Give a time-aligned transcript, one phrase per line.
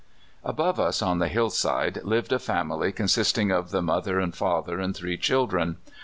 [0.43, 4.79] Above us, on the hillside, lived a family consist ing of the mother and father
[4.79, 5.77] and three children.